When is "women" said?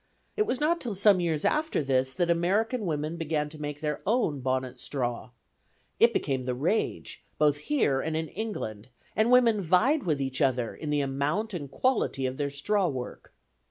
2.87-3.17, 9.29-9.61